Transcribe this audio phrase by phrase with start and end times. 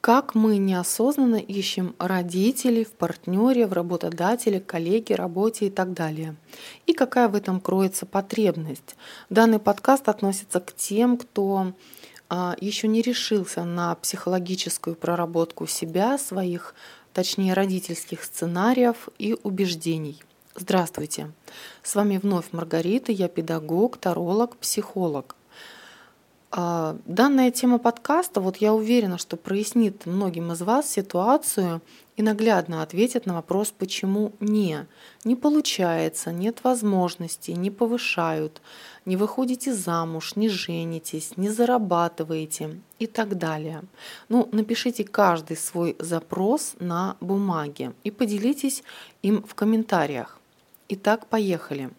[0.00, 6.36] как мы неосознанно ищем родителей в партнере, в работодателе, коллеге, работе и так далее.
[6.86, 8.96] И какая в этом кроется потребность.
[9.28, 11.74] Данный подкаст относится к тем, кто
[12.30, 16.74] а, еще не решился на психологическую проработку себя, своих,
[17.12, 20.22] точнее родительских сценариев и убеждений.
[20.54, 21.30] Здравствуйте!
[21.82, 25.36] С вами вновь Маргарита, я педагог, таролог, психолог.
[26.52, 31.80] А, данная тема подкаста, вот я уверена, что прояснит многим из вас ситуацию
[32.16, 34.86] и наглядно ответит на вопрос, почему не.
[35.24, 38.60] Не получается, нет возможности, не повышают,
[39.04, 43.82] не выходите замуж, не женитесь, не зарабатываете и так далее.
[44.28, 48.82] Ну, напишите каждый свой запрос на бумаге и поделитесь
[49.22, 50.40] им в комментариях.
[50.88, 51.90] Итак, поехали.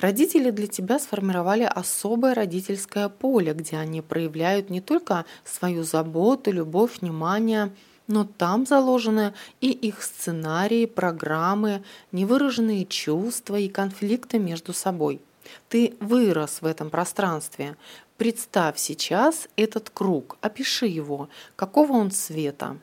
[0.00, 7.00] Родители для тебя сформировали особое родительское поле, где они проявляют не только свою заботу, любовь,
[7.02, 7.70] внимание,
[8.06, 15.20] но там заложены и их сценарии, программы, невыраженные чувства и конфликты между собой.
[15.68, 17.76] Ты вырос в этом пространстве.
[18.16, 22.78] Представь сейчас этот круг, опиши его, какого он цвета,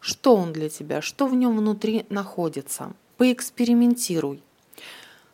[0.00, 2.94] что он для тебя, что в нем внутри находится.
[3.18, 4.42] Поэкспериментируй.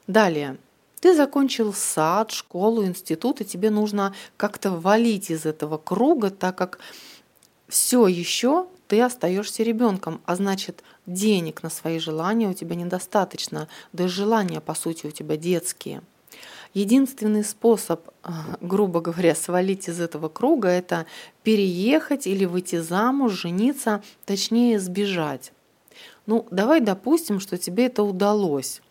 [0.09, 0.59] Далее,
[1.01, 6.79] ты закончил сад, школу, институт, и тебе нужно как-то валить из этого круга, так как
[7.69, 14.05] все еще ты остаешься ребенком, а значит денег на свои желания у тебя недостаточно, да
[14.05, 16.03] и желания, по сути, у тебя детские.
[16.75, 21.07] Единственный способ, а, грубо говоря, свалить из этого круга– это
[21.43, 25.53] переехать или выйти замуж, жениться, точнее сбежать.
[26.27, 28.83] Ну, давай допустим, что тебе это удалось.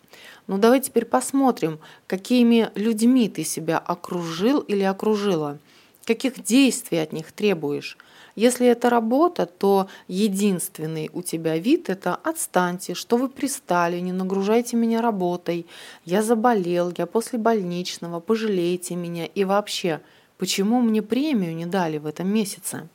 [0.47, 5.59] Ну давай теперь посмотрим, какими людьми ты себя окружил или окружила,
[6.05, 7.97] каких действий от них требуешь.
[8.35, 14.77] Если это работа, то единственный у тебя вид– это «отстаньте», «что вы пристали», «не нагружайте
[14.77, 15.65] меня работой»,
[16.05, 20.01] «я заболел», «я после больничного», «пожалейте меня» и вообще
[20.37, 22.87] «почему мне премию не дали в этом месяце?»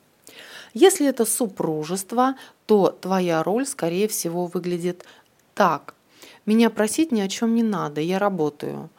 [0.75, 5.05] Если это супружество, то твоя роль, скорее всего, выглядит
[5.53, 5.94] так.
[6.45, 8.89] Меня просить ни о чем не надо, я работаю.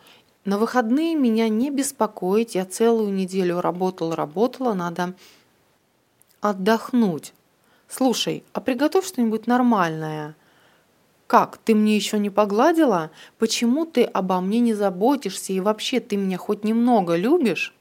[0.44, 5.14] На выходные меня не беспокоить, я целую неделю работала, работала, надо
[6.40, 7.34] отдохнуть.
[7.88, 10.34] Слушай, а приготовь что-нибудь нормальное.
[11.26, 13.10] Как, ты мне еще не погладила?
[13.38, 17.74] Почему ты обо мне не заботишься и вообще ты меня хоть немного любишь?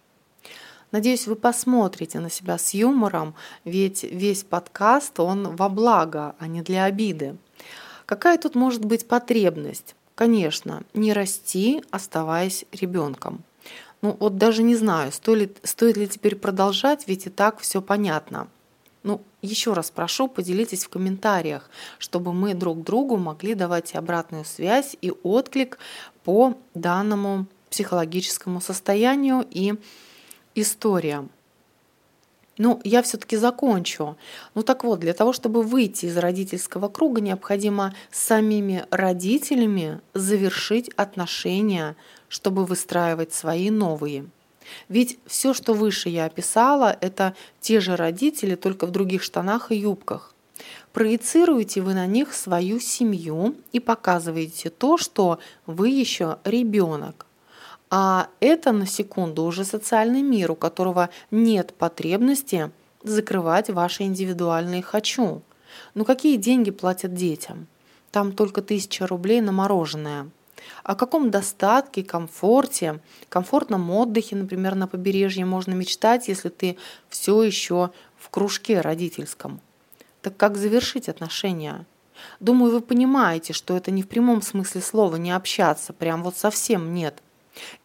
[0.92, 6.62] Надеюсь, вы посмотрите на себя с юмором, ведь весь подкаст, он во благо, а не
[6.62, 7.36] для обиды.
[8.06, 9.96] Какая тут может быть потребность?
[10.16, 13.44] Конечно, не расти, оставаясь ребенком.
[14.02, 18.48] Ну вот даже не знаю, стоит, стоит ли теперь продолжать, ведь и так все понятно.
[19.04, 24.96] Ну, еще раз прошу, поделитесь в комментариях, чтобы мы друг другу могли давать обратную связь
[25.02, 25.78] и отклик
[26.24, 29.76] по данному психологическому состоянию и
[30.56, 31.30] историям.
[32.58, 34.16] Ну, я все-таки закончу.
[34.54, 40.90] Ну так вот, для того, чтобы выйти из родительского круга, необходимо с самими родителями завершить
[40.96, 41.98] отношения,
[42.30, 44.28] чтобы выстраивать свои новые.
[44.88, 49.76] Ведь все, что выше я описала, это те же родители, только в других штанах и
[49.76, 50.34] юбках.
[50.94, 57.26] Проецируете вы на них свою семью и показываете то, что вы еще ребенок.
[57.90, 62.72] А это, на секунду, уже социальный мир, у которого нет потребности
[63.04, 65.42] закрывать ваши индивидуальные «хочу».
[65.94, 67.68] Ну какие деньги платят детям?
[68.12, 70.30] Там только тысяча рублей на мороженое.
[70.84, 76.78] О каком достатке, комфорте, комфортном отдыхе, например, на побережье можно мечтать, если ты
[77.10, 79.60] все еще в кружке родительском?
[80.22, 81.86] Так как завершить отношения?
[82.40, 86.94] Думаю, вы понимаете, что это не в прямом смысле слова не общаться, прям вот совсем
[86.94, 87.22] нет.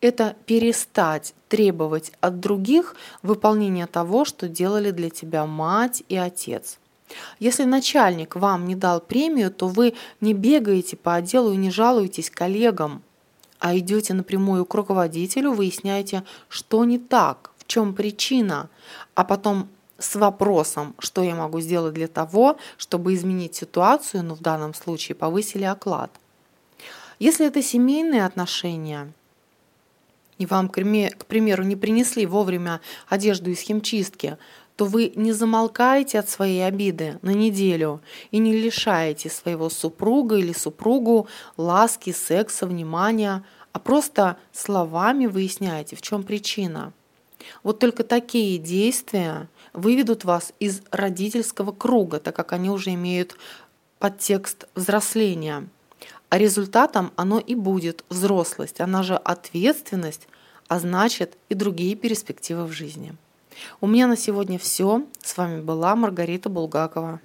[0.00, 6.78] Это перестать требовать от других выполнения того, что делали для тебя мать и отец.
[7.40, 12.30] Если начальник вам не дал премию, то вы не бегаете по отделу и не жалуетесь
[12.30, 13.02] коллегам,
[13.58, 18.70] а идете напрямую к руководителю, выясняете, что не так, в чем причина,
[19.14, 19.68] а потом
[19.98, 24.72] с вопросом, что я могу сделать для того, чтобы изменить ситуацию, но ну, в данном
[24.72, 26.10] случае повысили оклад.
[27.18, 29.12] Если это семейные отношения–
[30.40, 34.38] и вам, к примеру, не принесли вовремя одежду из химчистки,
[34.74, 38.00] то вы не замолкаете от своей обиды на неделю
[38.30, 41.28] и не лишаете своего супруга или супругу
[41.58, 46.94] ласки, секса, внимания, а просто словами выясняете, в чем причина.
[47.62, 53.36] Вот только такие действия выведут вас из родительского круга, так как они уже имеют
[53.98, 55.68] подтекст взросления.
[56.30, 60.28] А результатом оно и будет взрослость, она же ответственность,
[60.68, 63.14] а значит и другие перспективы в жизни.
[63.80, 65.04] У меня на сегодня все.
[65.20, 67.20] С вами была Маргарита Булгакова.